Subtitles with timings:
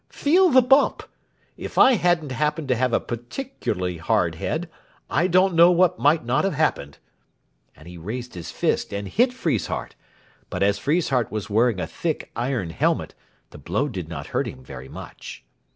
[0.09, 1.03] "Feel the bump.
[1.57, 4.67] If I hadn't happened to have a particularly hard head
[5.11, 6.97] I don't know what might not have happened;"
[7.75, 9.93] and he raised his fist and hit Friesshardt;
[10.49, 13.13] but as Friesshardt was wearing a thick iron helmet
[13.51, 15.43] the blow did not hurt him very much.